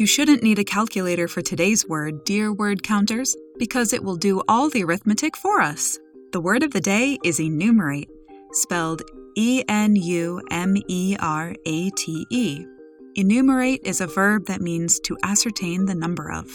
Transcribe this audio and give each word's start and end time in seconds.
You 0.00 0.06
shouldn't 0.06 0.42
need 0.42 0.58
a 0.58 0.64
calculator 0.64 1.28
for 1.28 1.42
today's 1.42 1.86
word, 1.86 2.24
dear 2.24 2.54
word 2.54 2.82
counters, 2.82 3.36
because 3.58 3.92
it 3.92 4.02
will 4.02 4.16
do 4.16 4.42
all 4.48 4.70
the 4.70 4.82
arithmetic 4.82 5.36
for 5.36 5.60
us. 5.60 5.98
The 6.32 6.40
word 6.40 6.62
of 6.62 6.70
the 6.70 6.80
day 6.80 7.18
is 7.22 7.38
enumerate, 7.38 8.08
spelled 8.52 9.02
E 9.36 9.62
N 9.68 9.94
U 9.96 10.40
M 10.50 10.74
E 10.88 11.18
R 11.20 11.54
A 11.66 11.90
T 11.90 12.26
E. 12.30 12.64
Enumerate 13.16 13.82
is 13.84 14.00
a 14.00 14.06
verb 14.06 14.46
that 14.46 14.62
means 14.62 14.98
to 15.00 15.18
ascertain 15.22 15.84
the 15.84 15.94
number 15.94 16.32
of. 16.32 16.48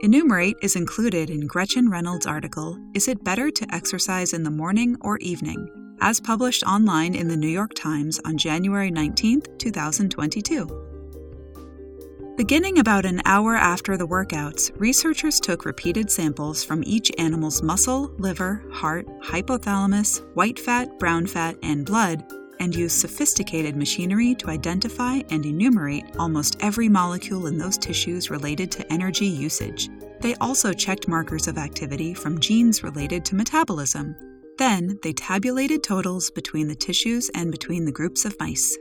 Enumerate 0.00 0.56
is 0.62 0.74
included 0.74 1.28
in 1.28 1.46
Gretchen 1.46 1.90
Reynolds' 1.90 2.26
article, 2.26 2.78
Is 2.94 3.06
It 3.06 3.22
Better 3.22 3.50
to 3.50 3.74
Exercise 3.74 4.32
in 4.32 4.44
the 4.44 4.50
Morning 4.50 4.96
or 5.02 5.18
Evening? 5.18 5.68
as 6.00 6.20
published 6.20 6.62
online 6.62 7.14
in 7.14 7.28
the 7.28 7.36
New 7.36 7.48
York 7.48 7.74
Times 7.74 8.20
on 8.24 8.38
January 8.38 8.90
19, 8.90 9.42
2022. 9.58 10.87
Beginning 12.38 12.78
about 12.78 13.04
an 13.04 13.20
hour 13.24 13.56
after 13.56 13.96
the 13.96 14.06
workouts, 14.06 14.70
researchers 14.78 15.40
took 15.40 15.64
repeated 15.64 16.08
samples 16.08 16.62
from 16.62 16.84
each 16.86 17.10
animal's 17.18 17.64
muscle, 17.64 18.12
liver, 18.18 18.64
heart, 18.70 19.08
hypothalamus, 19.20 20.24
white 20.34 20.56
fat, 20.56 21.00
brown 21.00 21.26
fat, 21.26 21.56
and 21.64 21.84
blood, 21.84 22.24
and 22.60 22.76
used 22.76 22.96
sophisticated 22.96 23.74
machinery 23.74 24.36
to 24.36 24.50
identify 24.50 25.20
and 25.30 25.46
enumerate 25.46 26.04
almost 26.16 26.56
every 26.60 26.88
molecule 26.88 27.48
in 27.48 27.58
those 27.58 27.76
tissues 27.76 28.30
related 28.30 28.70
to 28.70 28.92
energy 28.92 29.26
usage. 29.26 29.88
They 30.20 30.36
also 30.36 30.72
checked 30.72 31.08
markers 31.08 31.48
of 31.48 31.58
activity 31.58 32.14
from 32.14 32.38
genes 32.38 32.84
related 32.84 33.24
to 33.24 33.34
metabolism. 33.34 34.14
Then 34.58 34.96
they 35.02 35.12
tabulated 35.12 35.82
totals 35.82 36.30
between 36.30 36.68
the 36.68 36.76
tissues 36.76 37.32
and 37.34 37.50
between 37.50 37.84
the 37.84 37.90
groups 37.90 38.24
of 38.24 38.38
mice. 38.38 38.78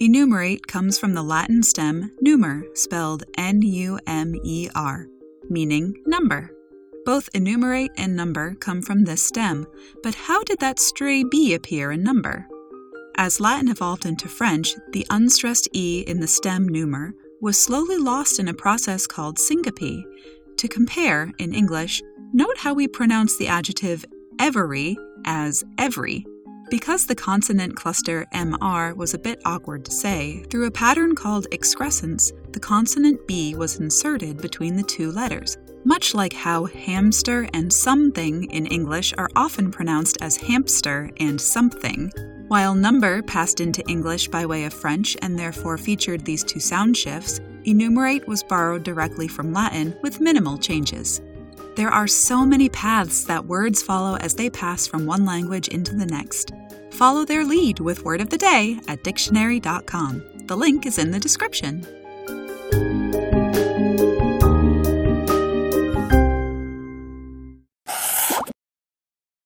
Enumerate 0.00 0.66
comes 0.66 0.98
from 0.98 1.14
the 1.14 1.22
Latin 1.22 1.62
stem 1.62 2.10
numer, 2.24 2.62
spelled 2.76 3.24
N 3.36 3.62
U 3.62 4.00
M 4.06 4.34
E 4.42 4.68
R, 4.74 5.06
meaning 5.48 5.94
number. 6.06 6.50
Both 7.04 7.28
enumerate 7.34 7.90
and 7.96 8.16
number 8.16 8.54
come 8.54 8.80
from 8.80 9.04
this 9.04 9.22
stem, 9.22 9.66
but 10.02 10.14
how 10.14 10.42
did 10.44 10.60
that 10.60 10.78
stray 10.78 11.24
B 11.24 11.54
appear 11.54 11.92
in 11.92 12.02
number? 12.02 12.46
As 13.16 13.40
Latin 13.40 13.68
evolved 13.68 14.06
into 14.06 14.28
French, 14.28 14.74
the 14.92 15.06
unstressed 15.10 15.68
E 15.74 16.04
in 16.06 16.20
the 16.20 16.28
stem 16.28 16.68
numer 16.68 17.12
was 17.40 17.60
slowly 17.60 17.98
lost 17.98 18.38
in 18.38 18.48
a 18.48 18.54
process 18.54 19.06
called 19.06 19.38
syncope. 19.38 20.04
To 20.56 20.68
compare, 20.68 21.32
in 21.38 21.52
English, 21.52 22.02
note 22.32 22.56
how 22.58 22.72
we 22.72 22.88
pronounce 22.88 23.36
the 23.36 23.48
adjective 23.48 24.04
every 24.38 24.96
as 25.24 25.62
every 25.78 26.24
because 26.72 27.04
the 27.04 27.14
consonant 27.14 27.76
cluster 27.76 28.26
MR 28.32 28.96
was 28.96 29.12
a 29.12 29.18
bit 29.18 29.42
awkward 29.44 29.84
to 29.84 29.92
say, 29.92 30.42
through 30.44 30.64
a 30.64 30.70
pattern 30.70 31.14
called 31.14 31.46
excrescence, 31.52 32.32
the 32.52 32.60
consonant 32.60 33.28
B 33.28 33.54
was 33.54 33.78
inserted 33.78 34.40
between 34.40 34.74
the 34.76 34.82
two 34.82 35.12
letters, 35.12 35.58
much 35.84 36.14
like 36.14 36.32
how 36.32 36.64
hamster 36.64 37.46
and 37.52 37.70
something 37.70 38.44
in 38.44 38.64
English 38.64 39.12
are 39.18 39.28
often 39.36 39.70
pronounced 39.70 40.16
as 40.22 40.38
hamster 40.38 41.10
and 41.20 41.38
something. 41.38 42.10
While 42.48 42.74
number 42.74 43.20
passed 43.20 43.60
into 43.60 43.86
English 43.86 44.28
by 44.28 44.46
way 44.46 44.64
of 44.64 44.72
French 44.72 45.14
and 45.20 45.38
therefore 45.38 45.76
featured 45.76 46.24
these 46.24 46.42
two 46.42 46.60
sound 46.60 46.96
shifts, 46.96 47.38
enumerate 47.64 48.26
was 48.26 48.42
borrowed 48.42 48.82
directly 48.82 49.28
from 49.28 49.52
Latin 49.52 49.94
with 50.00 50.22
minimal 50.22 50.56
changes. 50.56 51.20
There 51.74 51.90
are 51.90 52.06
so 52.06 52.44
many 52.44 52.68
paths 52.68 53.24
that 53.24 53.46
words 53.46 53.82
follow 53.82 54.16
as 54.16 54.34
they 54.34 54.50
pass 54.50 54.86
from 54.86 55.06
one 55.06 55.24
language 55.24 55.68
into 55.68 55.94
the 55.94 56.04
next. 56.04 56.52
Follow 57.02 57.24
their 57.24 57.44
lead 57.44 57.80
with 57.80 58.04
Word 58.04 58.20
of 58.20 58.30
the 58.30 58.38
Day 58.38 58.78
at 58.86 59.02
dictionary.com. 59.02 60.22
The 60.46 60.56
link 60.56 60.86
is 60.86 60.98
in 60.98 61.10
the 61.10 61.18
description. 61.18 61.84